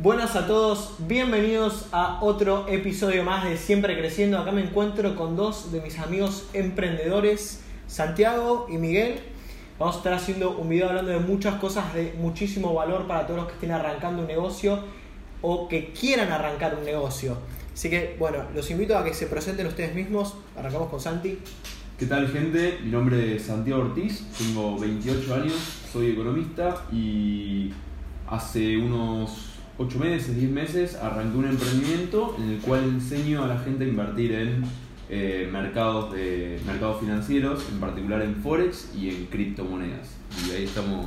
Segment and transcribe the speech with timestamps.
[0.00, 4.38] Buenas a todos, bienvenidos a otro episodio más de Siempre Creciendo.
[4.38, 9.18] Acá me encuentro con dos de mis amigos emprendedores, Santiago y Miguel.
[9.76, 13.40] Vamos a estar haciendo un video hablando de muchas cosas de muchísimo valor para todos
[13.40, 14.78] los que estén arrancando un negocio
[15.42, 17.36] o que quieran arrancar un negocio.
[17.74, 20.36] Así que, bueno, los invito a que se presenten ustedes mismos.
[20.56, 21.40] Arrancamos con Santi.
[21.98, 22.78] ¿Qué tal gente?
[22.84, 27.72] Mi nombre es Santiago Ortiz, tengo 28 años, soy economista y
[28.28, 33.58] hace unos 8 meses, 10 meses arranqué un emprendimiento en el cual enseño a la
[33.60, 34.64] gente a invertir en
[35.08, 40.16] eh, mercados, de, mercados financieros, en particular en Forex y en criptomonedas.
[40.46, 41.06] Y ahí estamos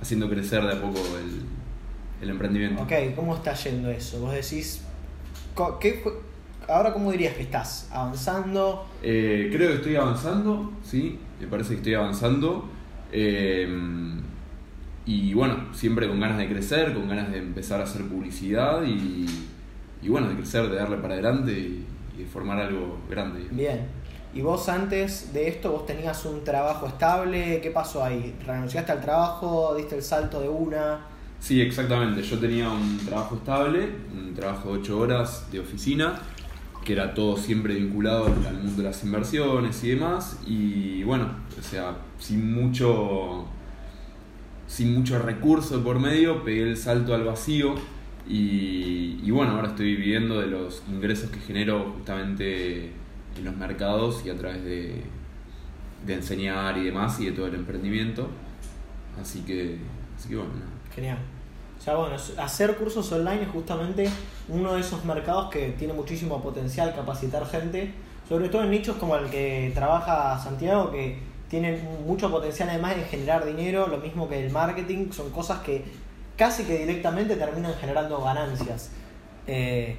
[0.00, 1.42] haciendo crecer de a poco el,
[2.22, 2.82] el emprendimiento.
[2.82, 4.20] Ok, ¿cómo está yendo eso?
[4.20, 4.82] Vos decís,
[5.80, 6.04] ¿qué
[6.68, 7.88] ahora cómo dirías que estás?
[7.90, 8.86] ¿Avanzando?
[9.02, 12.68] Eh, creo que estoy avanzando, sí, me parece que estoy avanzando.
[13.10, 13.66] Eh,
[15.06, 19.26] y bueno, siempre con ganas de crecer, con ganas de empezar a hacer publicidad y,
[20.02, 23.46] y bueno, de crecer, de darle para adelante y, y de formar algo grande.
[23.50, 23.86] Bien.
[24.34, 27.60] ¿Y vos antes de esto, vos tenías un trabajo estable?
[27.60, 28.34] ¿Qué pasó ahí?
[28.46, 29.74] ¿Renunciaste al trabajo?
[29.76, 31.00] ¿Diste el salto de una?
[31.38, 32.22] Sí, exactamente.
[32.22, 36.18] Yo tenía un trabajo estable, un trabajo de 8 horas de oficina,
[36.82, 40.38] que era todo siempre vinculado al mundo de las inversiones y demás.
[40.46, 41.26] Y bueno,
[41.58, 43.44] o sea, sin mucho,
[44.72, 47.74] sin mucho recurso por medio, pegué el salto al vacío.
[48.26, 52.86] Y, y bueno, ahora estoy viviendo de los ingresos que genero justamente
[53.36, 55.02] en los mercados y a través de,
[56.06, 58.28] de enseñar y demás y de todo el emprendimiento.
[59.20, 59.76] Así que,
[60.16, 60.70] así que bueno, nada.
[60.94, 61.18] Genial.
[61.78, 64.08] O sea, bueno, hacer cursos online es justamente
[64.48, 67.92] uno de esos mercados que tiene muchísimo potencial capacitar gente,
[68.26, 71.18] sobre todo en nichos como el que trabaja Santiago, que
[71.52, 75.84] tienen mucho potencial además en generar dinero, lo mismo que el marketing, son cosas que
[76.34, 78.88] casi que directamente terminan generando ganancias.
[79.46, 79.96] Eh,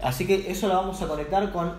[0.00, 1.74] así que eso lo vamos a conectar con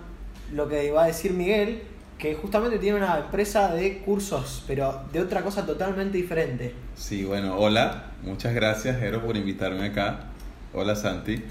[0.53, 1.81] lo que iba a decir Miguel,
[2.19, 6.75] que justamente tiene una empresa de cursos, pero de otra cosa totalmente diferente.
[6.95, 10.27] Sí, bueno, hola, muchas gracias Jero por invitarme acá.
[10.71, 11.43] Hola Santi.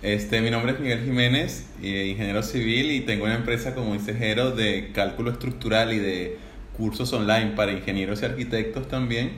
[0.00, 4.14] Este, mi nombre es Miguel Jiménez, eh, ingeniero civil y tengo una empresa, como dice
[4.14, 6.43] Jero, de cálculo estructural y de
[6.76, 9.32] cursos online para ingenieros y arquitectos también.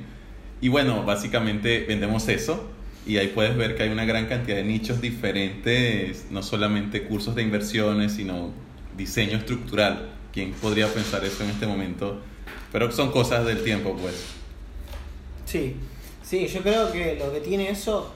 [0.60, 2.68] Y bueno, básicamente vendemos eso
[3.06, 7.34] y ahí puedes ver que hay una gran cantidad de nichos diferentes, no solamente cursos
[7.36, 8.50] de inversiones, sino
[8.96, 10.08] diseño estructural.
[10.32, 12.20] ¿Quién podría pensar eso en este momento?
[12.72, 14.26] Pero son cosas del tiempo, pues.
[15.44, 15.76] Sí,
[16.22, 18.12] sí, yo creo que lo que tiene eso,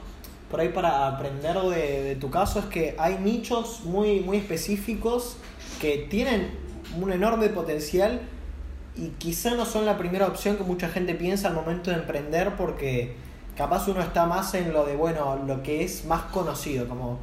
[0.51, 5.37] por ahí para aprender de, de tu caso, es que hay nichos muy, muy específicos
[5.81, 6.51] que tienen
[7.01, 8.21] un enorme potencial
[9.01, 12.55] y quizá no son la primera opción que mucha gente piensa al momento de emprender
[12.57, 13.15] porque
[13.57, 17.19] capaz uno está más en lo de, bueno, lo que es más conocido, como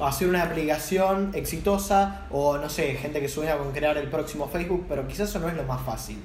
[0.00, 4.86] hacer una aplicación exitosa o no sé, gente que sueña con crear el próximo Facebook,
[4.88, 6.18] pero quizás eso no es lo más fácil.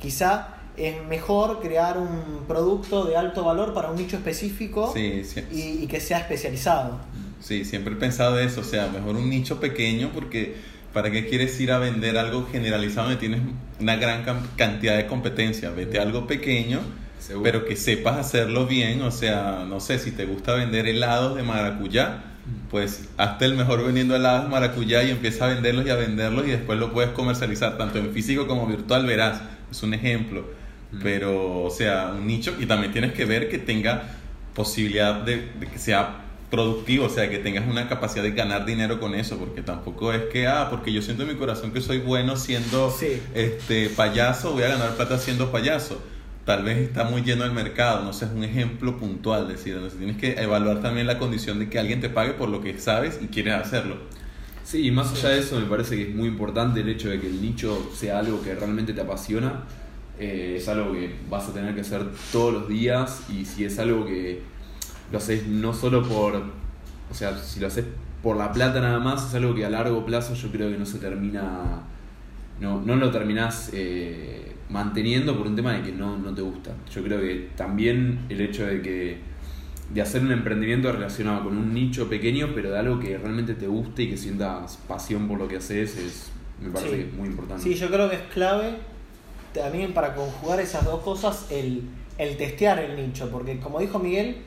[0.00, 5.42] Quizá es mejor crear un producto de alto valor para un nicho específico Sí, sí.
[5.50, 6.98] y, y que sea especializado.
[7.40, 10.56] Sí, siempre he pensado eso, o sea, mejor un nicho pequeño porque
[10.96, 13.42] ¿para qué quieres ir a vender algo generalizado donde tienes
[13.78, 14.24] una gran
[14.56, 15.68] cantidad de competencia?
[15.68, 16.80] Vete a algo pequeño,
[17.18, 17.42] Seguro.
[17.42, 21.42] pero que sepas hacerlo bien, o sea, no sé, si te gusta vender helados de
[21.42, 22.22] maracuyá,
[22.70, 26.46] pues hazte el mejor vendiendo helados de maracuyá y empieza a venderlos y a venderlos
[26.46, 30.46] y después lo puedes comercializar tanto en físico como virtual, verás, es un ejemplo.
[30.92, 31.00] Mm.
[31.02, 34.14] Pero, o sea, un nicho y también tienes que ver que tenga
[34.54, 39.00] posibilidad de, de que sea productivo, o sea, que tengas una capacidad de ganar dinero
[39.00, 41.98] con eso, porque tampoco es que, ah, porque yo siento en mi corazón que soy
[41.98, 43.20] bueno siendo Sí.
[43.34, 46.00] este payaso, voy a ganar plata siendo payaso.
[46.44, 49.74] Tal vez está muy lleno el mercado, no sé, es un ejemplo puntual, es decir,
[49.74, 52.78] entonces tienes que evaluar también la condición de que alguien te pague por lo que
[52.78, 53.96] sabes y quieres hacerlo.
[54.62, 57.20] Sí, y más allá de eso me parece que es muy importante el hecho de
[57.20, 59.64] que el nicho sea algo que realmente te apasiona.
[60.18, 62.02] Eh, es algo que vas a tener que hacer
[62.32, 64.40] todos los días y si es algo que
[65.12, 66.34] lo haces no solo por,
[67.10, 67.84] o sea, si lo haces
[68.22, 70.86] por la plata nada más, es algo que a largo plazo yo creo que no
[70.86, 71.82] se termina,
[72.60, 76.72] no, no lo terminás eh, manteniendo por un tema de que no, no te gusta.
[76.92, 79.18] Yo creo que también el hecho de que
[79.94, 83.68] de hacer un emprendimiento relacionado con un nicho pequeño, pero de algo que realmente te
[83.68, 86.30] guste y que sientas pasión por lo que haces, es,
[86.60, 86.96] me parece Sí.
[86.96, 87.62] que es muy importante.
[87.62, 88.78] Sí, yo creo que es clave
[89.54, 91.82] también para conjugar esas dos cosas el,
[92.18, 94.38] el testear el nicho, porque como dijo Miguel,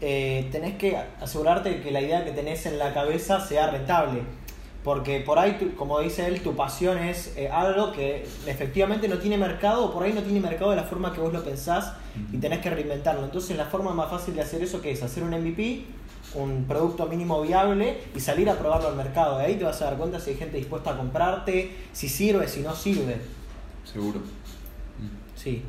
[0.00, 4.20] eh, tenés que asegurarte de que la idea que tenés en la cabeza sea rentable.
[4.84, 9.18] Porque por ahí, tu- como dice él, tu pasión es eh, algo que efectivamente no
[9.18, 11.94] tiene mercado o por ahí no tiene mercado de la forma que vos lo pensás
[12.32, 13.24] y tenés que reinventarlo.
[13.24, 15.84] Entonces la forma más fácil de hacer eso que es hacer un MVP,
[16.34, 19.38] un producto mínimo viable y salir a probarlo al mercado.
[19.38, 22.46] De ahí te vas a dar cuenta si hay gente dispuesta a comprarte, si sirve,
[22.46, 23.16] si no sirve.
[23.84, 24.20] Seguro.
[25.34, 25.62] Sí.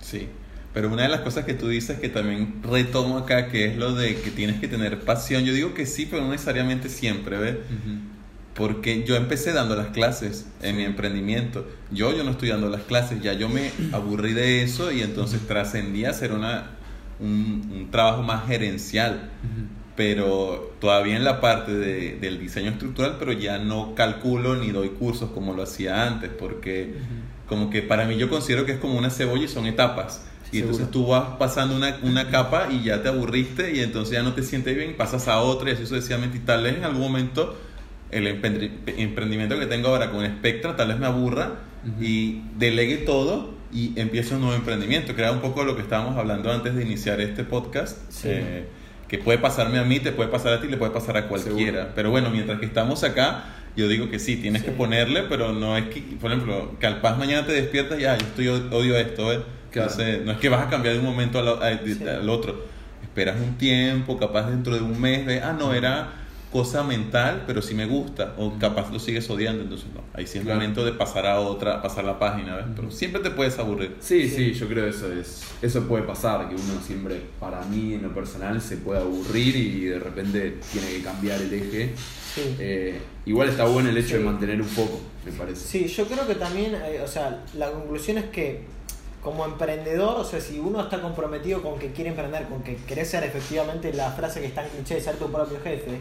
[0.00, 0.28] Sí.
[0.74, 3.94] Pero una de las cosas que tú dices que también retomo acá, que es lo
[3.94, 5.44] de que tienes que tener pasión.
[5.44, 7.56] Yo digo que sí, pero no necesariamente siempre, ¿ves?
[8.54, 11.66] Porque yo empecé dando las clases en mi emprendimiento.
[11.90, 15.40] Yo, yo no estoy dando las clases, ya yo me aburrí de eso y entonces
[15.46, 16.70] trascendí a hacer una,
[17.20, 19.30] un, un trabajo más gerencial.
[19.94, 24.88] Pero todavía en la parte de- del diseño estructural, pero ya no calculo ni doy
[24.90, 26.94] cursos como lo hacía antes, porque
[27.46, 30.24] como que para mí yo considero que es como una cebolla y son etapas.
[30.52, 30.72] Y Seguro.
[30.74, 34.34] entonces tú vas pasando una, una capa y ya te aburriste y entonces ya no
[34.34, 36.36] te sientes bien, pasas a otra y así sucesivamente.
[36.36, 37.58] Y tal vez en algún momento
[38.10, 42.02] el emprendimiento que tengo ahora con Spectra tal vez me aburra Ujú.
[42.04, 45.12] y delegue todo y empiece un nuevo emprendimiento.
[45.16, 47.98] Era un poco lo que estábamos hablando antes de iniciar este podcast.
[48.10, 48.28] Sí.
[48.30, 48.66] eh,
[49.08, 51.56] que puede pasarme a mí, te puede pasar a ti, le puede pasar a cualquiera.
[51.80, 51.92] Seguro.
[51.94, 53.44] Pero bueno, mientras que estamos acá,
[53.76, 54.68] yo digo que sí, tienes Sí.
[54.68, 58.06] que ponerle, pero no es que, por ejemplo, que al paz mañana te despiertas y,
[58.06, 59.40] ah, yo estoy, odio esto, ¿ves?
[59.72, 59.90] Claro.
[59.90, 62.04] Entonces, no es que vas a cambiar de un momento al, al- Sí.
[62.06, 62.64] al otro.
[63.02, 66.12] Esperas un tiempo, capaz dentro de un mes, ves, ah, no, era
[66.50, 70.36] cosa mental, pero sí me gusta, o capaz lo sigues odiando, entonces no, ahí sí
[70.36, 70.60] es Claro.
[70.60, 72.66] momento de pasar a otra, pasar la página, ¿ves?
[72.76, 73.96] Pero siempre te puedes aburrir.
[74.00, 74.36] Sí, Sí.
[74.36, 78.02] sí, yo creo que eso es eso puede pasar, que uno siempre, para mí en
[78.02, 81.94] lo personal, se puede aburrir y de repente tiene que cambiar el eje.
[82.34, 82.42] Sí.
[82.58, 84.14] Eh, igual está bueno el hecho Sí.
[84.14, 85.66] de mantener un foco, me parece.
[85.66, 88.60] Sí, yo creo que también, eh, o sea, la conclusión es que
[89.22, 93.08] como emprendedor, o sea, si uno está comprometido con que quiere emprender, con que querés
[93.08, 96.00] ser efectivamente la frase que está en cliché de ser tu propio jefe,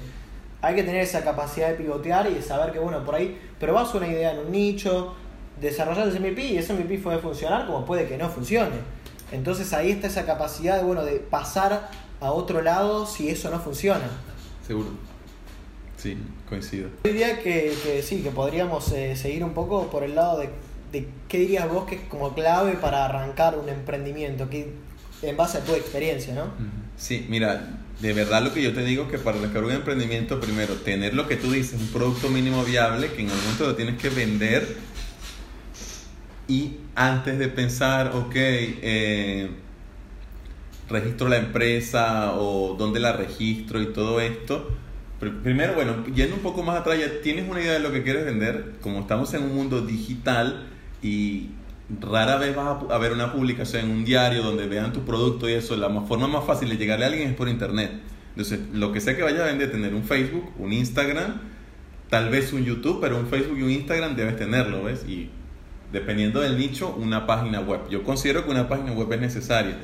[0.62, 3.94] hay que tener esa capacidad de pivotear y de saber que, bueno, por ahí probás
[3.94, 5.14] una idea en un nicho,
[5.60, 8.76] desarrollás ese MVP y ese MVP puede funcionar como puede que no funcione.
[9.32, 11.90] Entonces ahí está esa capacidad de, bueno, de pasar
[12.20, 14.10] a otro lado si eso no funciona.
[14.66, 14.90] Seguro.
[15.96, 16.18] Sí,
[16.50, 16.90] coincido.
[17.04, 20.50] Yo diría que, que sí, que podríamos eh, seguir un poco por el lado de,
[20.92, 24.74] de qué dirías vos que es como clave para arrancar un emprendimiento, que,
[25.22, 26.46] en base a tu experiencia, ¿no?
[26.98, 30.74] Sí, mira, de verdad lo que yo te digo que para arrancar un emprendimiento, primero,
[30.76, 33.98] tener lo que tú dices, un producto mínimo viable, que en algún momento lo tienes
[33.98, 34.78] que vender.
[36.48, 39.50] Y antes de pensar, ok, eh,
[40.90, 44.70] registro la empresa o dónde la registro y todo esto.
[45.22, 48.04] pr- Primero, bueno, yendo un poco más atrás, ya tienes una idea de lo que
[48.04, 48.74] quieres vender.
[48.82, 50.68] Como estamos en un mundo digital
[51.02, 51.50] y
[52.00, 55.54] rara vez vas a ver una publicación en un diario donde vean tu producto y
[55.54, 57.92] eso, la ma- forma más fácil de llegarle a alguien es por internet.
[58.30, 61.42] Entonces, lo que sea que vayas a vender, tener un Facebook, un Instagram,
[62.10, 65.04] tal vez un YouTube, pero un Facebook y un Instagram debes tenerlo, ¿ves?
[65.08, 65.30] Y
[65.92, 67.82] dependiendo del nicho, una página web.
[67.90, 69.78] Yo considero que una página web es necesaria.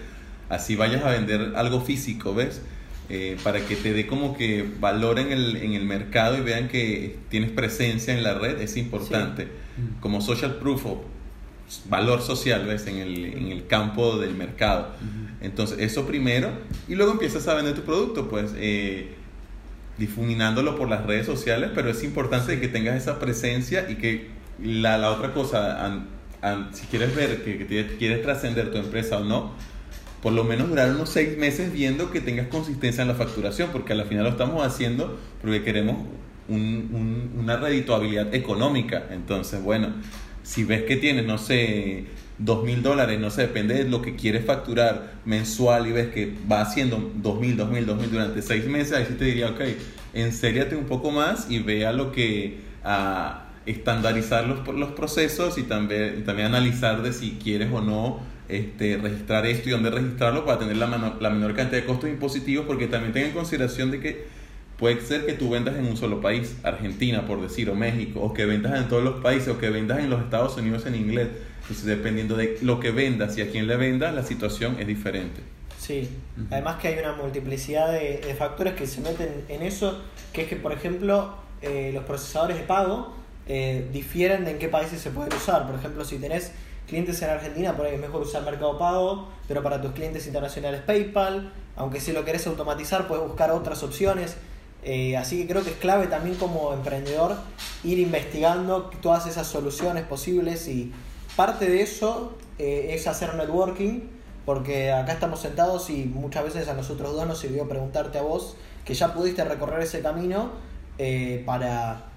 [0.49, 2.61] Así vayas a vender algo físico, ¿ves?
[3.09, 6.67] Eh, para que te dé como que valor en el, en el mercado y vean
[6.67, 9.47] que tienes presencia en la red, es importante.
[10.01, 11.05] Como social proof o
[11.89, 12.85] valor social, ¿ves?
[12.87, 14.89] En el, en el campo del mercado.
[15.41, 16.49] Entonces, eso primero.
[16.89, 19.13] Y luego empiezas a vender tu producto, pues, eh,
[19.97, 24.27] difuminándolo por las redes sociales, pero es importante que tengas esa presencia y que
[24.61, 26.07] la, la otra cosa, an-
[26.41, 29.53] an- si quieres ver que, que te- quieres trascender tu empresa o no,
[30.21, 33.93] por lo menos durar unos seis meses viendo que tengas consistencia en la facturación, porque
[33.93, 35.97] al final lo estamos haciendo porque queremos
[36.49, 39.05] un- un- una redituabilidad económica.
[39.11, 39.89] Entonces, bueno,
[40.43, 42.05] si ves que tienes, no sé,
[42.39, 46.33] dos mil dólares, no sé, depende de lo que quieres facturar mensual y ves que
[46.51, 49.49] va haciendo dos mil, dos mil, dos mil durante seis meses, ahí sí te diría,
[49.49, 49.61] ok,
[50.13, 56.23] ensériate un poco más y vea lo que a estandarizar los, los procesos y también,
[56.25, 58.19] también analizar de si quieres o no
[58.49, 62.09] este, registrar esto y dónde registrarlo para tener la, mano- la menor cantidad de costos
[62.09, 64.25] impositivos, porque también ten en consideración de que
[64.79, 68.33] puede ser que tú vendas en un solo país, Argentina por decir, o México, o
[68.33, 71.27] que vendas en todos los países, o que vendas en los Estados Unidos en inglés.
[71.61, 75.41] Entonces, dependiendo de lo que vendas y a quién le vendas, la situación es diferente.
[75.77, 76.07] Sí,
[76.37, 76.47] Ujú.
[76.51, 80.01] además que hay una multiplicidad de, de factores que se meten en eso,
[80.33, 83.15] que es que, por ejemplo, eh, los procesadores de pago
[83.49, 85.65] eh, difieren de en qué países se pueden usar.
[85.65, 86.51] Por ejemplo, si tenés
[86.85, 90.81] clientes en Argentina, por ahí es mejor usar Mercado Pago, pero para tus clientes internacionales
[90.85, 94.35] PayPal, aunque si lo querés automatizar, puedes buscar otras opciones.
[94.83, 97.35] Eh, así que creo que es clave también como emprendedor
[97.83, 100.93] ir investigando todas esas soluciones posibles y
[101.35, 104.01] parte de eso eh, es hacer networking
[104.45, 108.55] porque acá estamos sentados y muchas veces a nosotros dos nos sirvió preguntarte a vos
[108.85, 110.51] que ya pudiste recorrer ese camino
[111.45, 112.07] para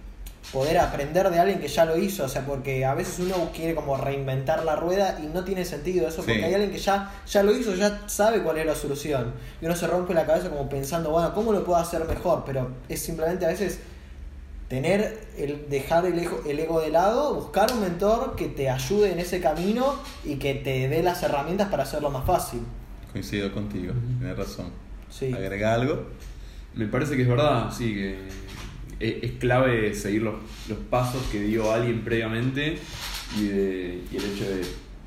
[0.52, 3.74] poder aprender de alguien que ya lo hizo, o sea, porque a veces uno quiere
[3.74, 6.42] como reinventar la rueda y no tiene sentido eso, porque Sí.
[6.42, 9.32] hay alguien que ya, ya lo hizo, ya sabe cuál es la solución.
[9.62, 12.42] Y uno se rompe la cabeza como pensando, bueno, ¿cómo lo puedo hacer mejor?
[12.44, 13.78] Pero es simplemente a veces
[14.68, 19.12] tener el dejar el ego, el ego de lado, buscar un mentor que te ayude
[19.12, 22.60] en ese camino y que te dé las herramientas para hacerlo más fácil.
[23.12, 24.66] Coincido contigo, tienes razón.
[25.10, 25.32] Sí.
[25.32, 26.04] ¿Agrega algo?
[26.74, 28.18] Me parece que es verdad, sí, que
[29.00, 30.34] es, es clave seguir los,
[30.68, 32.78] los pasos que dio alguien previamente
[33.38, 34.62] y, de- y el hecho de,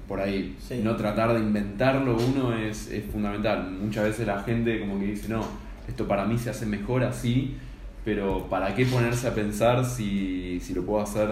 [0.07, 0.81] por ahí, Sí.
[0.83, 3.71] no tratar de inventarlo uno es, es fundamental.
[3.71, 5.45] Muchas veces la gente como que dice, no,
[5.87, 7.55] esto para mí se hace mejor así,
[8.03, 11.29] pero ¿para qué ponerse a pensar si, si lo puedo hacer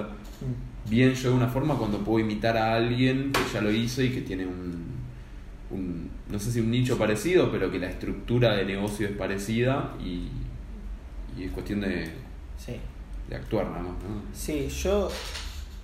[0.89, 4.09] bien yo de una forma cuando puedo imitar a alguien que ya lo hizo y
[4.09, 4.85] que tiene un,
[5.69, 9.93] un- no sé si un nicho parecido, pero que la estructura de negocio es parecida
[10.03, 10.27] y,
[11.37, 12.09] y es cuestión de,
[12.63, 12.79] Sí.
[13.27, 13.91] de actuar nada más.
[13.93, 14.21] ¿no?
[14.33, 15.09] Sí, yo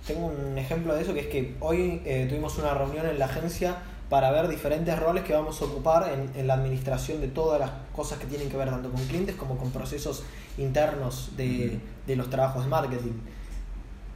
[0.06, 3.26] tengo un ejemplo de eso que es que hoy eh, tuvimos una reunión en la
[3.26, 3.76] agencia
[4.08, 7.70] para ver diferentes roles que vamos a ocupar en, en la administración de todas las
[7.94, 10.22] cosas que tienen que ver tanto con clientes como con procesos
[10.56, 13.20] internos de, de los trabajos de marketing.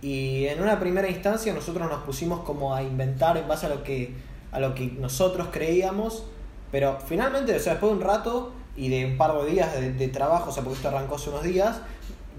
[0.00, 3.82] Y en una primera instancia nosotros nos pusimos como a inventar en base a lo
[3.84, 4.14] que,
[4.50, 6.24] a lo que nosotros creíamos,
[6.72, 9.92] pero finalmente, o sea, después de un rato y de un par de días de,
[9.92, 11.82] de trabajo, o sea, porque esto arrancó hace unos días,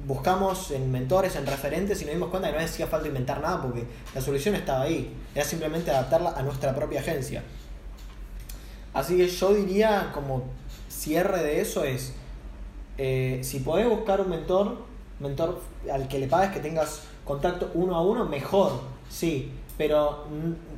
[0.05, 3.61] buscamos en mentores, en referentes y nos dimos cuenta que no hacía falta inventar nada
[3.61, 7.43] porque la solución estaba ahí, era simplemente adaptarla a nuestra propia agencia.
[8.93, 10.43] Así que yo diría como
[10.89, 12.13] cierre de eso es,
[12.97, 14.77] eh, si podés buscar un mentor,
[15.19, 20.25] mentor al que le pagues que tengas contacto uno a uno, mejor, sí, pero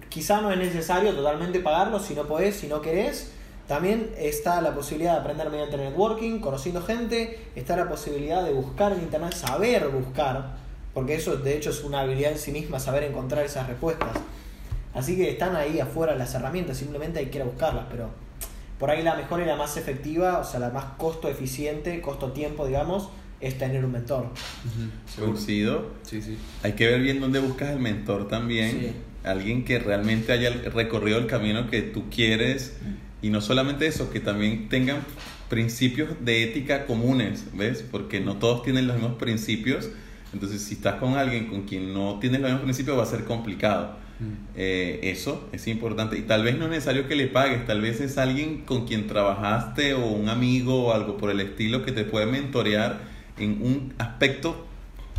[0.09, 3.31] quizá no es necesario totalmente pagarlo si no podés, si no querés.
[3.67, 8.93] También está la posibilidad de aprender mediante networking, conociendo gente, está la posibilidad de buscar
[8.93, 10.57] en internet, saber buscar,
[10.93, 14.09] porque eso de hecho es una habilidad en sí misma, saber encontrar esas respuestas.
[14.93, 18.11] Así que están ahí afuera las herramientas, simplemente hay que ir a buscarlas, pero
[18.79, 22.31] por ahí la mejor y la más efectiva, o sea, la más costo eficiente, costo
[22.31, 23.09] tiempo, digamos,
[23.41, 24.29] es tener un mentor.
[25.17, 25.91] Coincido.
[26.03, 26.37] Sí, sí.
[26.63, 28.71] Hay que ver bien dónde buscas el mentor también.
[28.71, 28.91] Sí.
[29.23, 32.77] Alguien que realmente haya recorrido el camino que tú quieres.
[33.25, 34.99] Y no solamente eso, que también tengan
[35.49, 37.83] principios de ética comunes, ¿ves?
[37.89, 39.89] Porque no todos tienen los mismos principios.
[40.31, 43.23] Entonces, si estás con alguien con quien no tienes los mismos principios, va a ser
[43.23, 43.95] complicado.
[44.55, 46.19] Eh, eso es importante.
[46.19, 49.07] Y tal vez no es necesario que le pagues, tal vez es alguien con quien
[49.07, 52.99] trabajaste o un amigo o algo por el estilo que te puede mentorear
[53.39, 54.67] en un aspecto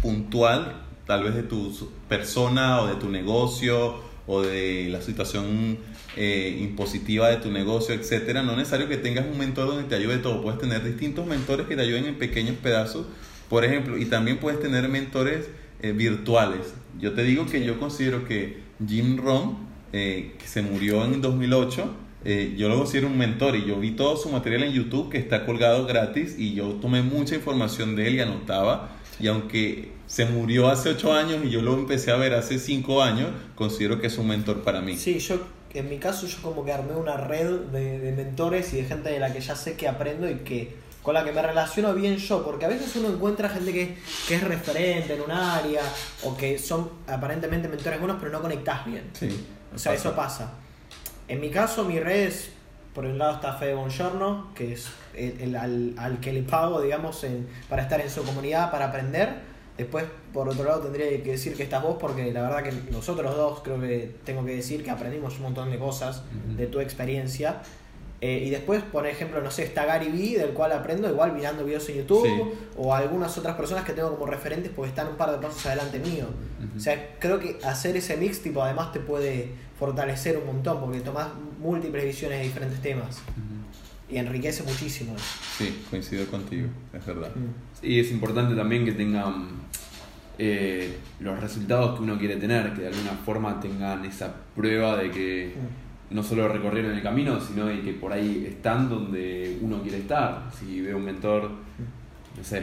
[0.00, 3.96] puntual, tal vez de tu persona o de tu negocio
[4.28, 5.78] o de la situación
[6.16, 8.42] eh, impositiva de tu negocio, etcétera.
[8.42, 10.42] No es necesario que tengas un mentor donde te ayude todo.
[10.42, 13.06] Puedes tener distintos mentores que te ayuden en pequeños pedazos,
[13.48, 15.48] por ejemplo, y también puedes tener mentores
[15.80, 16.74] eh, virtuales.
[16.98, 19.58] Yo te digo que yo considero que Jim Rohn,
[19.92, 21.94] eh, que se murió en 2008,
[22.24, 25.18] eh, yo lo considero un mentor y yo vi todo su material en YouTube que
[25.18, 28.96] está colgado gratis y yo tomé mucha información de él y anotaba.
[29.20, 33.02] Y aunque se murió hace 8 años y yo lo empecé a ver hace 5
[33.02, 34.96] años, considero que es un mentor para mí.
[34.96, 35.38] Sí, yo,
[35.78, 39.10] en mi caso, yo como que armé una red de, de mentores y de gente
[39.10, 42.16] de la que ya sé que aprendo y que con la que me relaciono bien
[42.16, 45.82] yo, porque a veces uno encuentra gente que, que es referente en un área
[46.24, 49.10] o que son aparentemente mentores buenos, pero no conectás bien.
[49.12, 50.00] Sí, O sea, pasa.
[50.08, 50.52] eso pasa.
[51.28, 52.50] En mi caso, mi red es,
[52.92, 56.80] por un lado está Fede Bongiorno, que es el, el- al, al que le pago,
[56.80, 59.54] digamos, en- para estar en su comunidad, para aprender.
[59.76, 63.36] Después, por otro lado, tendría que decir que estás vos, porque la verdad que nosotros
[63.36, 66.22] dos creo que tengo que decir que aprendimos un montón de cosas
[66.56, 67.60] de tu experiencia.
[68.22, 71.66] Eh, y después, por ejemplo, no sé, está Gary Vee, del cual aprendo igual mirando
[71.66, 72.58] videos en YouTube, Sí.
[72.78, 75.98] o algunas otras personas que tengo como referentes porque están un par de pasos adelante
[75.98, 76.24] mío.
[76.74, 81.00] O sea, creo que hacer ese mix, tipo, además te puede fortalecer un montón, porque
[81.00, 81.28] tomás
[81.60, 83.18] múltiples visiones de diferentes temas.
[84.08, 85.14] Y enriquece muchísimo.
[85.58, 87.28] Sí, coincido contigo, es verdad.
[87.34, 87.80] Mm.
[87.80, 89.48] Sí, es importante también que tengan
[90.38, 95.10] eh, los resultados que uno quiere tener, que de alguna forma tengan esa prueba de
[95.10, 95.54] que
[96.10, 96.14] Mm.
[96.14, 100.50] no solo recorrieron el camino, sino de que por ahí están donde uno quiere estar.
[100.56, 101.50] Si veo un mentor,
[102.36, 102.62] no sé,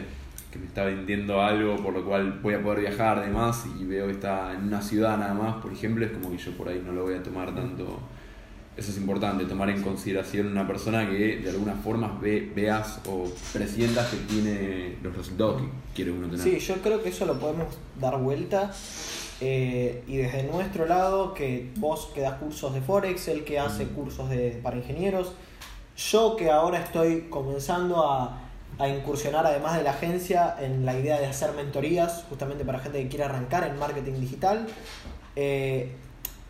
[0.52, 4.06] que me está vendiendo algo por lo cual voy a poder viajar además y veo
[4.06, 6.82] que está en una ciudad nada más, por ejemplo, es como que yo por ahí
[6.86, 8.00] no lo voy a tomar tanto.
[8.76, 13.32] Eso es importante, tomar en consideración una persona que de alguna forma ve, veas o
[13.52, 16.40] presientas que tiene los resultados que quiere uno tener.
[16.40, 17.68] Sí, yo creo que eso lo podemos
[18.00, 18.72] dar vuelta.
[19.42, 23.86] eh, y desde nuestro lado, que vos que das cursos de Forex, el que hace
[23.88, 25.34] cursos de, para ingenieros,
[25.96, 28.44] yo que ahora estoy comenzando a
[28.80, 33.02] a incursionar además de la agencia en la idea de hacer mentorías justamente para gente
[33.04, 34.68] que quiere arrancar en marketing digital.
[35.36, 35.96] Eh,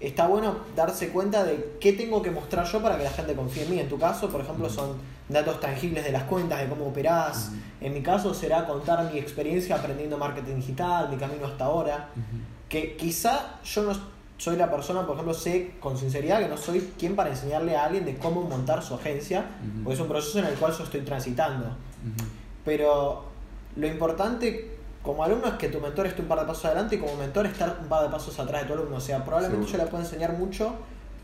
[0.04, 3.64] está bueno darse cuenta de qué tengo que mostrar yo para que la gente confíe
[3.64, 3.80] en mí.
[3.80, 4.98] En tu caso, por ejemplo, son
[5.30, 7.52] datos tangibles de las cuentas, de cómo operás.
[7.80, 12.10] En mi caso será contar mi experiencia aprendiendo marketing digital, mi camino hasta ahora.
[12.68, 13.94] Que quizá yo no
[14.38, 17.86] soy la persona, por ejemplo, sé con sinceridad que no soy quien para enseñarle a
[17.86, 19.46] alguien de cómo montar su agencia,
[19.84, 21.78] porque es un proceso en el cual yo estoy transitando.
[22.66, 23.24] Pero
[23.78, 27.00] lo importante como alumno es que tu mentor esté un par de pasos adelante y
[27.00, 28.96] como mentor estar un par de pasos atrás de tu alumno.
[28.96, 30.74] O sea, probablemente yo le puedo enseñar mucho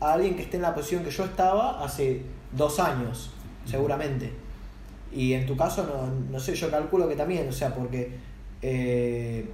[0.00, 2.22] a alguien que esté en la posición que yo estaba hace
[2.52, 3.30] dos años,
[3.64, 4.32] seguramente.
[5.12, 8.12] Y en tu caso, no, no sé, yo calculo que también, o sea, porque
[8.62, 9.48] eh,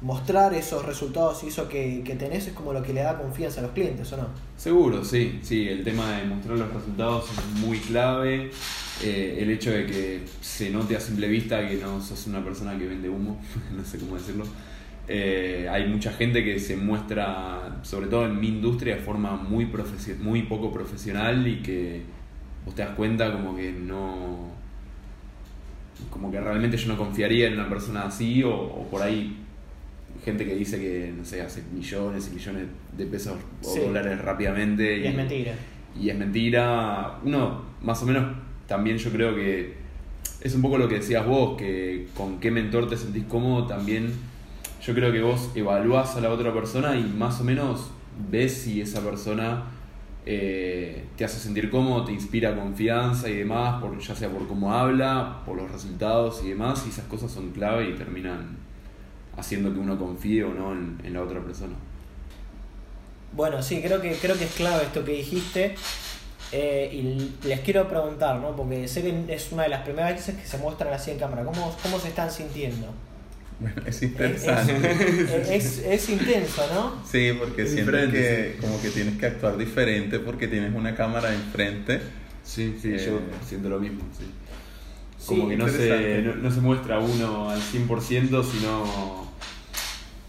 [0.00, 3.60] mostrar esos resultados y eso que, que, tenés es como lo que le da confianza
[3.60, 4.28] a los clientes, ¿o no?
[4.56, 8.50] Seguro, sí, sí, el tema de mostrar los resultados es muy clave.
[9.02, 12.78] Eh, el hecho de que se note a simple vista que no sos una persona
[12.78, 13.38] que vende humo,
[13.76, 14.44] no sé cómo decirlo.
[15.08, 19.70] Eh, hay mucha gente que se muestra, sobre todo en mi industria, de forma muy,
[20.20, 22.02] muy poco profesional y que
[22.64, 24.50] vos te das cuenta como que no.
[26.10, 29.45] como que realmente yo no confiaría en una persona así o, por ahí
[30.24, 34.98] gente que dice que, no sé, hace millones y millones de pesos o dólares rápidamente.
[34.98, 35.54] Y, y, es mentira.
[36.00, 37.18] Y es mentira.
[37.24, 39.74] Uno, más o menos, también yo creo que
[40.40, 44.12] es un poco lo que decías vos, que con qué mentor te sentís cómodo también.
[44.82, 47.90] Yo creo que vos evaluás a la otra persona y más o menos
[48.30, 49.64] ves si esa persona
[50.24, 54.72] eh, te hace sentir cómodo, te inspira confianza y demás, por, ya sea por cómo
[54.72, 58.56] habla, por los resultados y demás, y esas cosas son clave y terminan
[59.36, 61.74] haciendo que uno confíe o no en, en la otra persona.
[63.32, 65.74] Bueno, sí, creo que, creo que es clave esto que dijiste.
[66.52, 68.54] Eh, y les quiero preguntar, ¿no?
[68.54, 71.44] porque sé que es una de las primeras veces que se muestran así en cámara.
[71.44, 72.94] ¿Cómo, cómo se están sintiendo?
[73.58, 74.74] Bueno, es interesante.
[75.54, 77.02] Es, es, intenso, ¿no?
[77.10, 82.00] Sí, porque siempre que como que tienes que actuar diferente porque tienes una cámara enfrente.
[82.44, 84.24] Sí, sí, yo eh, siento lo mismo, sí.
[85.26, 89.25] Como que no se, no, se muestra uno al 100%, sino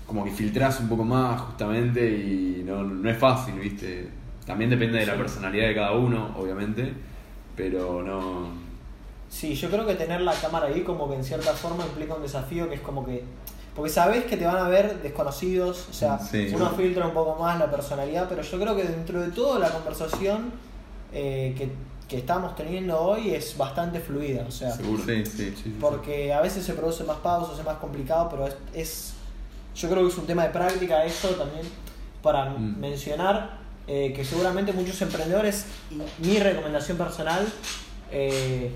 [0.08, 4.10] como que filtras un poco más justamente y no, no es fácil, ¿viste?
[4.46, 6.94] También depende de la personalidad de cada uno, obviamente,
[7.56, 8.48] pero no...
[9.30, 12.22] Sí, yo creo que tener la cámara ahí como que en cierta forma implica un
[12.22, 13.26] desafío que es como que...
[13.76, 16.18] Porque sabes que te van a ver desconocidos, o sea,
[16.56, 19.70] uno filtra un poco más la personalidad, pero yo creo que dentro de todo la
[19.70, 20.52] conversación
[21.14, 21.70] eh, que,
[22.08, 25.04] que, estamos teniendo hoy es bastante fluida, o sea, Seguro.
[25.06, 29.14] Sí, sí, porque a veces se produce más pausas, es más complicado, pero es, es,
[29.78, 31.66] yo creo que es un tema de práctica eso también
[32.22, 32.80] para mm.
[32.80, 37.48] mencionar eh, que seguramente muchos emprendedores, y mi recomendación personal,
[38.12, 38.70] eh,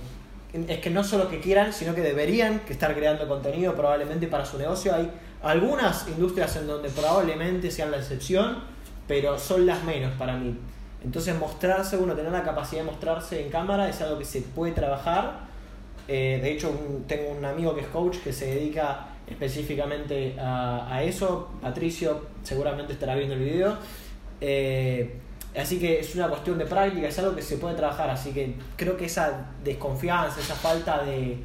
[0.54, 4.46] es que no solo que quieran, sino que deberían que estar creando contenido probablemente para
[4.46, 4.94] su negocio.
[4.96, 5.12] Hay
[5.44, 8.64] algunas industrias en donde probablemente sean la excepción,
[9.08, 10.58] pero son las menos para mí.
[11.04, 14.72] Entonces mostrarse, uno tener la capacidad de mostrarse en cámara es algo que se puede
[14.72, 15.40] trabajar.
[16.08, 16.72] Eh, de hecho,
[17.08, 21.50] tengo un amigo que es coach que se dedica específicamente a, a eso.
[21.62, 23.78] Patricio seguramente estará viendo el video.
[24.40, 25.16] Eh,
[25.58, 28.56] así que es una cuestión de práctica, es algo que se puede trabajar, así que
[28.76, 31.38] creo que esa desconfianza, esa falta de,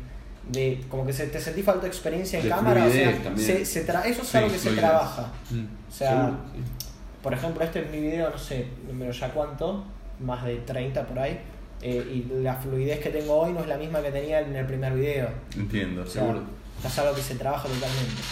[0.51, 3.81] de como que se, te sentí falta de experiencia en cámara, o sea, se, se
[3.81, 5.33] eso es algo que se trabaja.
[5.51, 5.65] Mm.
[5.89, 6.33] O sea,
[7.23, 9.85] por ejemplo, este es mi video, no sé, número ya cuánto,
[10.21, 11.39] más de 30 por ahí.
[11.83, 14.65] Eh, y la fluidez que tengo hoy no es la misma que tenía en el
[14.65, 15.29] primer video.
[15.55, 16.43] Entiendo, seguro.
[16.87, 18.23] Es algo que se trabaja totalmente.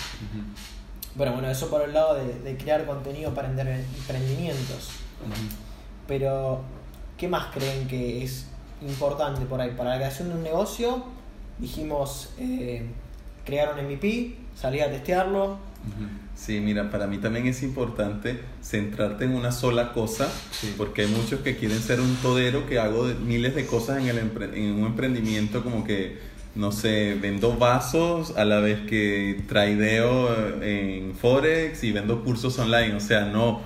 [1.15, 4.91] Bueno, bueno, eso por el lado de, crear contenido para emprendimientos.
[6.07, 6.63] Pero,
[7.17, 8.47] ¿qué más creen que es
[8.83, 9.71] importante por ahí?
[9.77, 11.05] Para la creación de un negocio,
[11.59, 12.87] dijimos eh,
[13.45, 15.59] crear un MVP, salir a testearlo.
[16.35, 20.29] Sí, mira, para mí también es importante centrarte en una sola cosa,
[20.77, 24.19] porque hay muchos que quieren ser un todero que hago miles de cosas en, el
[24.55, 31.15] en un emprendimiento como que no sé, vendo vasos a la vez que traideo en
[31.15, 32.95] Forex y vendo cursos online.
[32.95, 33.61] O sea, no,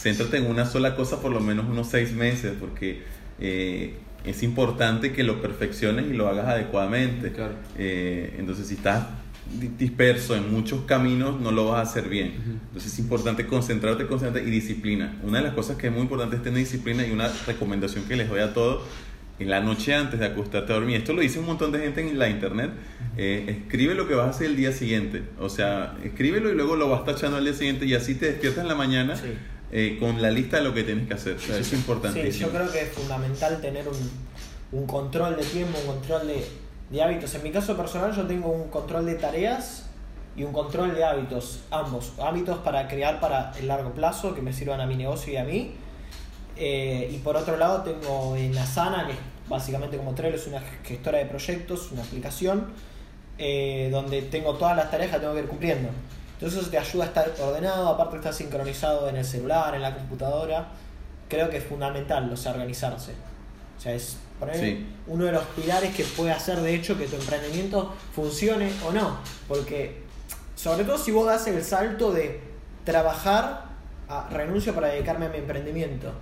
[0.00, 3.02] céntrate en una sola cosa por lo menos unos seis meses, porque
[3.40, 3.94] eh,
[4.24, 7.32] es importante que lo perfecciones y lo hagas adecuadamente.
[7.78, 9.06] Eh, entonces, si estás
[9.78, 12.34] disperso en muchos caminos, no lo vas a hacer bien.
[12.66, 15.20] Entonces, es importante concentrarte, concentrarte y disciplina.
[15.22, 18.16] Una de las cosas que es muy importante es tener disciplina y una recomendación que
[18.16, 18.82] les doy a todos
[19.38, 20.96] en la noche antes de acostarte a dormir.
[20.96, 22.70] Esto lo dice un montón de gente en la internet.
[23.16, 25.22] Eh, escribe lo que vas a hacer el día siguiente.
[25.40, 28.62] O sea, escríbelo y luego lo vas tachando al día siguiente y así te despiertas
[28.62, 29.14] en la mañana
[29.72, 31.36] eh, con la lista de lo que tienes que hacer.
[31.36, 32.32] eso es importantísimo.
[32.32, 36.44] Sí, yo creo que es fundamental tener un, un, control de tiempo, un control de,
[36.90, 37.34] de hábitos.
[37.34, 39.86] En mi caso personal yo tengo un control de tareas
[40.36, 42.12] y un control de hábitos, ambos.
[42.20, 45.44] Hábitos para crear para el largo plazo, que me sirvan a mi negocio y a
[45.44, 45.74] mí.
[46.56, 50.60] Eh, y por otro lado tengo en Asana, que es básicamente como Trello, es una
[50.84, 52.68] gestora de proyectos, una aplicación,
[53.38, 55.88] eh, donde tengo todas las tareas que tengo que ir cumpliendo.
[56.34, 59.94] Entonces eso te ayuda a estar ordenado, aparte está sincronizado en el celular, en la
[59.94, 60.68] computadora.
[61.28, 63.12] Creo que es fundamental, o sea, organizarse.
[63.76, 64.18] O sea, es
[65.06, 69.18] uno de los pilares que puede hacer de hecho que tu emprendimiento funcione o no.
[69.48, 70.02] Porque,
[70.54, 72.40] sobre todo si vos das el salto de
[72.84, 73.64] trabajar
[74.08, 76.12] a renuncio para dedicarme a mi emprendimiento.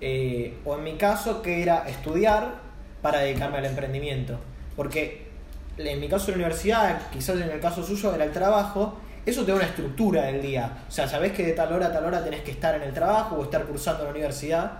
[0.00, 2.60] Eh, o en mi caso, que era estudiar
[3.02, 4.38] para dedicarme al emprendimiento.
[4.76, 5.28] Porque
[5.76, 9.44] en mi caso de la universidad, quizás en el caso suyo era el trabajo, eso
[9.44, 10.84] te da una estructura del día.
[10.88, 12.94] O sea, sabés que de tal hora a tal hora tenés que estar en el
[12.94, 14.72] trabajo o estar cursando en la universidad.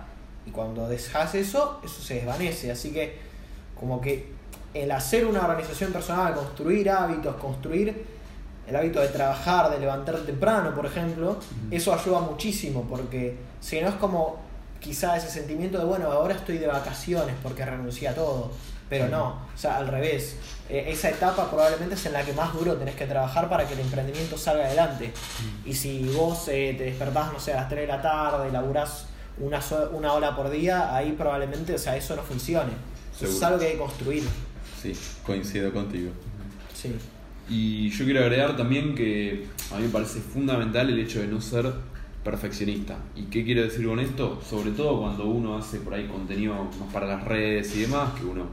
[0.45, 2.71] Y cuando dejas eso, eso se desvanece.
[2.71, 3.19] Así que,
[3.79, 4.31] como que
[4.73, 8.05] el hacer una organización personal, construir hábitos, construir
[8.67, 11.37] el hábito de trabajar, de levantar temprano, por ejemplo,
[11.69, 12.87] eso ayuda muchísimo.
[12.89, 14.48] Porque si no es como
[14.79, 18.51] quizá ese sentimiento de, bueno, ahora estoy de vacaciones porque renuncié a todo.
[18.89, 20.37] Pero no, o sea, al revés.
[20.67, 23.75] E, esa etapa probablemente es en la que más duro tenés que trabajar para que
[23.75, 25.13] el emprendimiento salga adelante.
[25.63, 28.51] Y si vos eh, te despertás, no sé, a las 3 de la tarde y
[28.51, 29.05] laburás
[29.37, 29.59] una,
[29.91, 32.71] una hora por día, ahí probablemente, o sea, eso no funcione.
[33.21, 34.23] es algo que hay que construir.
[34.81, 36.11] Sí, coincido contigo.
[36.73, 36.95] Sí.
[37.47, 41.41] Y yo quiero agregar también que a mí me parece fundamental el hecho de no
[41.41, 41.71] ser
[42.23, 42.97] perfeccionista.
[43.15, 44.41] ¿Y qué quiero decir con esto?
[44.47, 48.25] Sobre todo cuando uno hace por ahí contenido más para las redes y demás, que
[48.25, 48.45] uno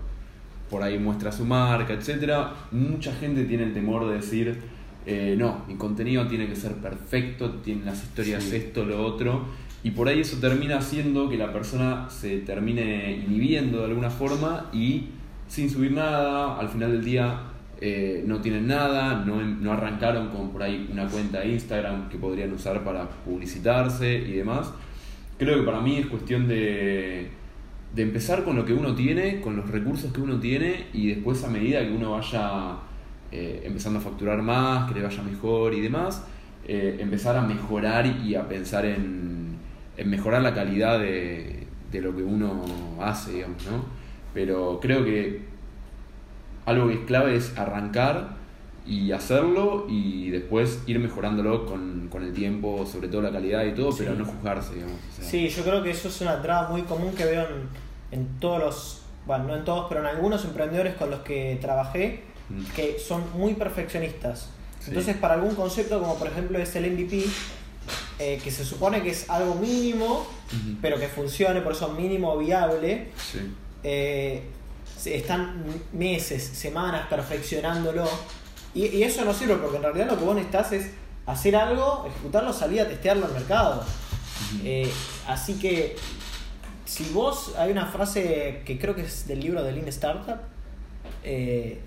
[0.71, 4.59] por ahí muestra su marca, etcétera, mucha gente tiene el temor de decir,
[5.07, 9.45] eh, no, mi contenido tiene que ser perfecto, tiene las historias esto, lo otro,
[9.85, 14.69] y por ahí eso termina haciendo que la persona se termine inhibiendo de alguna forma
[14.73, 15.11] y
[15.47, 17.41] sin subir nada, al final del día
[17.81, 22.53] eh, no tienen nada, no, arrancaron con por ahí una cuenta de Instagram que podrían
[22.53, 24.73] usar para publicitarse y demás.
[25.39, 27.29] Creo que para mí es cuestión de,
[27.95, 31.45] de empezar con lo que uno tiene, con los recursos que uno tiene y después
[31.45, 32.77] a medida que uno vaya
[33.31, 36.25] eh, empezando a facturar más, que le vaya mejor y demás,
[36.67, 39.57] eh, empezar a mejorar y a pensar en,
[39.97, 42.65] en mejorar la calidad de, de, lo que uno
[43.01, 43.85] hace, digamos, ¿no?
[44.33, 45.56] Pero creo que
[46.67, 48.37] algo que es clave es arrancar
[48.87, 53.95] y hacerlo y después ir mejorándolo con, el tiempo, sobre todo la calidad y todo,
[53.97, 54.97] pero no juzgarse, digamos.
[55.21, 57.47] Sí, yo creo que eso es una traba muy común que veo
[58.11, 62.23] en, todos los, bueno, no en todos, pero en algunos emprendedores con los que trabajé,
[62.49, 62.75] mm.
[62.75, 64.49] que son muy perfeccionistas.
[64.87, 67.25] Entonces, para algún concepto, como por ejemplo es el MVP,
[68.19, 70.27] eh, que se supone que es algo mínimo,
[70.81, 73.09] pero que funcione, por eso mínimo viable,
[73.83, 74.43] eh,
[75.05, 78.09] están meses, semanas perfeccionándolo.
[78.75, 80.91] Y, eso no sirve porque en realidad lo que vos necesitas es
[81.27, 83.85] hacer algo, ejecutarlo, salir a testearlo al mercado.
[84.63, 84.91] Eh,
[85.27, 85.97] así que
[86.85, 90.39] si vos, hay una frase que creo que es del libro de Lean Startup,
[91.25, 91.81] eh,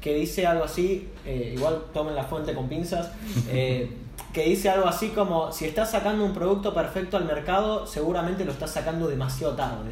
[0.00, 3.10] que dice algo así, eh, igual tomen la fuente con pinzas,
[4.32, 8.52] que dice algo así como, si estás sacando un producto perfecto al mercado, seguramente lo
[8.52, 9.90] estás sacando demasiado tarde.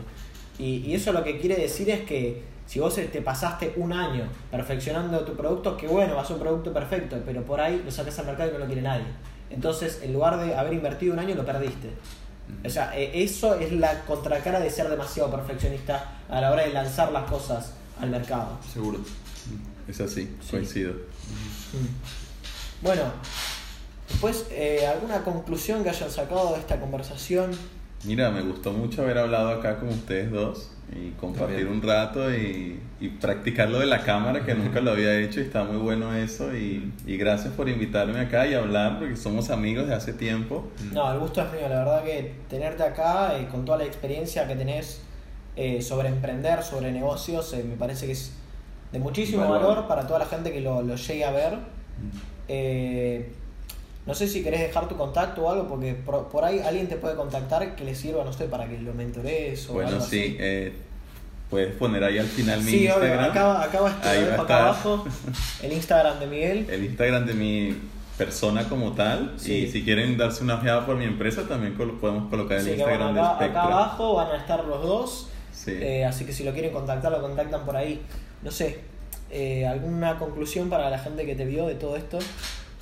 [0.59, 4.28] Y, y eso lo que quiere decir es que si vos te pasaste un año
[4.48, 8.16] perfeccionando tu producto, que bueno, va a un producto perfecto, pero por ahí lo sacas
[8.20, 9.06] al mercado y no lo quiere nadie.
[9.50, 11.90] Entonces, en lugar de haber invertido un año, lo perdiste.
[12.64, 16.72] O sea, e, eso es la contracara de ser demasiado perfeccionista a la hora de
[16.72, 18.56] lanzar las cosas al mercado.
[18.72, 19.00] Seguro.
[19.88, 20.92] Es así, coincido.
[20.92, 22.85] Mm.
[22.85, 23.02] Bueno,
[24.09, 27.50] después, eh, ¿alguna conclusión que hayan sacado de esta conversación?
[28.04, 32.81] Mira, me gustó mucho haber hablado acá con ustedes dos y compartir un rato y,
[33.00, 36.14] y, practicar lo de la cámara que nunca lo había hecho y está muy bueno
[36.14, 36.55] eso.
[36.55, 40.68] Y, y, gracias por invitarme acá y hablar porque somos amigos de hace tiempo.
[40.92, 44.48] No, el gusto es mío, la verdad que tenerte acá eh, con toda la experiencia
[44.48, 45.03] que tenés
[45.57, 48.33] eh, sobre emprender, sobre negocios, eh, me parece que es
[48.90, 51.59] de muchísimo valor, para toda la gente que lo, lo llegue a ver.
[54.06, 57.16] No sé si querés dejar tu contacto o algo, porque por, ahí alguien te puede
[57.16, 60.72] contactar que le sirva, no sé, para que lo mentores o bueno, sí, Eh,
[61.50, 63.30] puedes poner ahí al final mi sí, Instagram.
[63.30, 65.04] acá, acá va a estar, acá abajo
[65.62, 66.66] el Instagram de Miguel.
[66.70, 67.76] El Instagram de mi
[68.20, 69.34] persona como tal.
[69.44, 73.36] Y si quieren darse una ojeada por mi empresa, también podemos colocar el Instagram acá,
[73.38, 75.28] de Acá abajo van a estar los dos.
[75.66, 78.00] Eh, así que si lo quieren contactar, lo contactan por ahí.
[78.42, 78.80] No sé,
[79.30, 82.18] eh, ¿alguna conclusión para la gente que te vio de todo esto?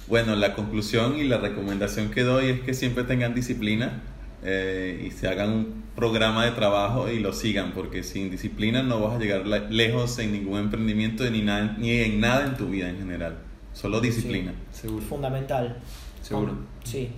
[0.08, 4.02] Bueno, la conclusión y la recomendación que doy es que siempre tengan disciplina,
[4.42, 9.00] eh, y se hagan un programa de trabajo y lo sigan, porque sin disciplina no
[9.00, 12.68] vas a llegar le- lejos en ningún emprendimiento ni, nada, ni en nada en tu
[12.68, 13.36] vida en general.
[13.74, 14.52] Solo disciplina.
[14.72, 15.04] Seguro.
[15.04, 15.76] Fundamental.
[16.22, 16.52] Seguro.
[16.84, 17.08] Sí.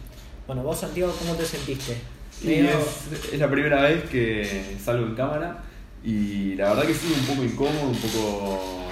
[0.46, 1.96] Bueno, vos, Santiago, ¿cómo te sentiste?
[2.42, 5.62] Y es, es la primera vez que salgo en cámara
[6.02, 8.88] y la verdad que sí, un poco incómodo, un poco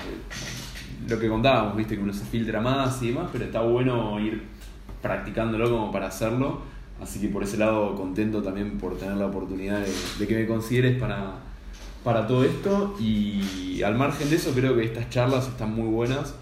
[1.09, 4.43] lo que contábamos, viste, que uno se filtra más y demás, pero está bueno ir
[5.03, 6.61] practicándolo como para hacerlo.
[7.01, 10.47] Así que por ese lado contento también por tener la oportunidad de, de que me
[10.47, 11.37] consideres para,
[12.05, 12.97] para todo esto.
[13.01, 16.35] Y al margen de eso creo que estas charlas están muy buenas.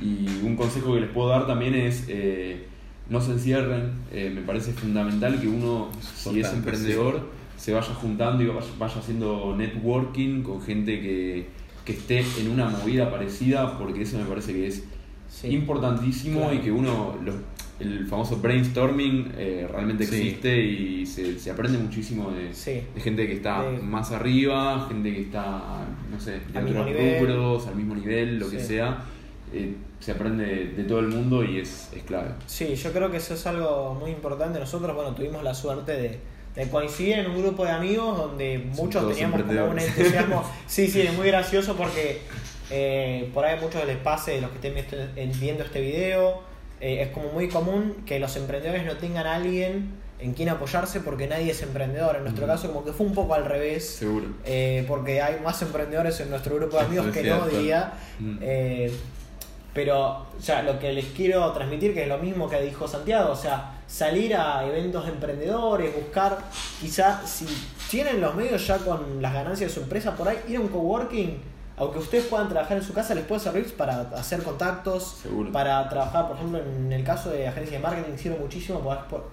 [0.00, 2.66] Y un consejo que les puedo dar también es eh,
[3.08, 8.42] no se encierren, Eh, me parece fundamental que uno, si es emprendedor, se vaya juntando
[8.42, 11.48] y vaya, vaya haciendo networking con gente que,
[11.84, 14.84] que esté en una movida parecida porque eso me parece que es
[15.28, 15.48] Sí.
[15.48, 16.54] importantísimo Claro.
[16.54, 20.14] y que uno, lo- el famoso brainstorming eh, realmente Sí.
[20.28, 22.82] existe y se, se aprende muchísimo de, Sí.
[22.94, 26.80] de gente que está De- más arriba, gente que está, no sé, de Al mismo
[26.82, 27.20] otros nivel.
[27.26, 29.02] rubros, al mismo nivel, lo que sea.
[29.54, 32.30] Eh, se aprende de, de todo el mundo y es, es clave.
[32.46, 34.58] Sí, yo creo que eso es algo muy importante.
[34.60, 36.18] Nosotros, bueno, tuvimos la suerte de,
[36.54, 40.44] de coincidir en un grupo de amigos donde muchos teníamos como un entusiasmo.
[40.66, 42.20] Sí, sí, es muy gracioso porque
[42.70, 46.42] eh, por ahí muchos les pase, los que estén viendo- viendo este video,
[46.80, 51.00] eh, es como muy común que los emprendedores no tengan a alguien en quien apoyarse
[51.00, 52.16] porque nadie es emprendedor.
[52.16, 53.88] En nuestro caso, como que fue un poco al revés.
[53.88, 54.26] Seguro.
[54.44, 57.92] eh, porque hay más emprendedores en nuestro grupo de amigos que no, diría.
[58.20, 58.38] Mm.
[59.74, 63.36] Pero ya lo que les quiero transmitir, que es lo mismo que dijo Santiago, o
[63.36, 66.38] sea, salir a eventos de emprendedores, buscar,
[66.80, 67.46] quizá si
[67.90, 70.68] tienen los medios ya con las ganancias de su empresa, por ahí ir a un
[70.68, 71.38] coworking,
[71.76, 75.52] aunque ustedes puedan trabajar en su casa, les puede servir para hacer contactos, Seguro.
[75.52, 78.80] para trabajar, por ejemplo, en el caso de agencias de marketing sirve muchísimo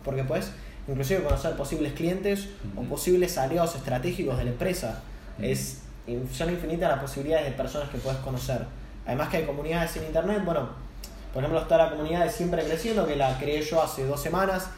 [0.03, 0.51] porque puedes
[0.89, 2.89] inclusive conocer posibles clientes o Ujú.
[2.89, 5.01] posibles aliados estratégicos de la empresa.
[5.37, 5.47] Ujú.
[5.47, 5.83] Es,
[6.33, 8.65] son infinitas las posibilidades de personas que puedes conocer.
[9.05, 10.69] Además que hay comunidades en internet, bueno,
[11.33, 14.69] por ejemplo está la comunidad de Siempre Creciendo, que la creé yo hace dos semanas.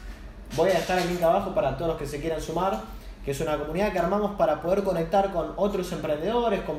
[0.56, 2.82] Voy a dejar el link abajo para todos los que se quieran sumar,
[3.24, 6.76] que es una comunidad que armamos para poder conectar con otros emprendedores, con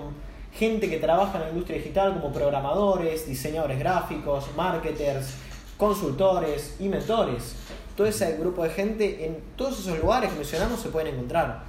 [0.54, 5.34] gente que trabaja en la industria digital como programadores, diseñadores gráficos, marketers,
[5.78, 7.56] consultores y mentores.
[7.98, 11.64] Todo ese grupo de gente en todos esos lugares que mencionamos se pueden encontrar.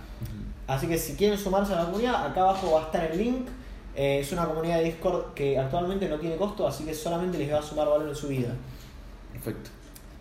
[0.66, 3.48] Así que si quieren sumarse a la comunidad, acá abajo va a estar el link.
[3.96, 7.52] Eh, es una comunidad de Discord que actualmente no tiene costo, así que solamente les
[7.52, 8.48] va a sumar valor en su vida.
[9.32, 9.70] Perfecto.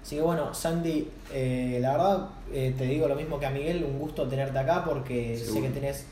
[0.03, 3.83] Así que bueno, Sandy, eh, la verdad eh, te digo lo mismo que a Miguel,
[3.83, 6.05] un gusto tenerte acá porque sé que tenés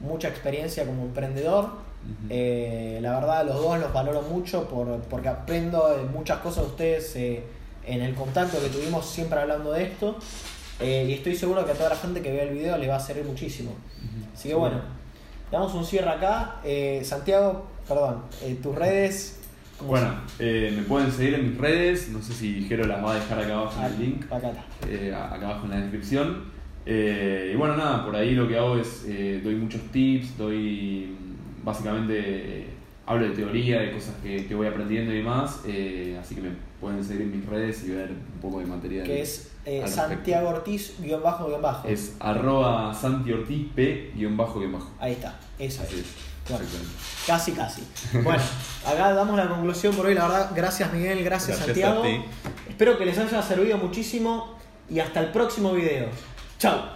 [0.00, 1.70] mucha experiencia como emprendedor.
[2.28, 7.16] La verdad los dos los valoro mucho por, porque aprendo de muchas cosas de ustedes
[7.16, 10.16] en el contacto que tuvimos siempre hablando de esto.
[10.80, 13.00] Y estoy seguro que a toda la gente que vea el video le va a
[13.00, 13.70] servir muchísimo.
[14.34, 14.82] Así que bueno,
[15.56, 16.56] damos un cierre acá.
[16.64, 19.40] Eh, Santiago, perdón, eh, tus redes.
[19.78, 23.12] ¿cómo Bueno, eh, me pueden seguir en mis redes, no sé si Jero las va
[23.12, 24.32] a dejar acá abajo en el link.
[24.32, 24.52] Acá
[24.88, 26.44] eh, acá abajo en la descripción.
[26.84, 31.16] Eh, y bueno, nada, por ahí lo que hago es, eh, doy muchos tips, doy
[31.18, 32.66] mm, básicamente,
[33.06, 35.62] hablo de teoría, de cosas que, que voy aprendiendo y demás,
[36.20, 39.06] así que me pueden seguir en mis redes y ver un poco de material.
[39.06, 39.84] Que es eh.
[39.86, 41.88] Santiago Ortiz, guion bajo, guion bajo.
[41.88, 44.90] Es arroba Santi Ortiz P guion bajo guion bajo.
[44.98, 46.00] Ahí está, eso Así es.
[46.00, 46.06] es.
[46.48, 46.64] Bueno,
[47.26, 47.82] casi, casi.
[48.22, 48.42] Bueno,
[48.86, 50.14] acá damos la conclusión por hoy.
[50.14, 52.02] La verdad, gracias Miguel, gracias, Gracias Santiago.
[52.02, 52.24] a ti.
[52.68, 54.54] Espero que les haya servido muchísimo
[54.88, 56.06] y hasta el próximo video.
[56.58, 56.95] Chao.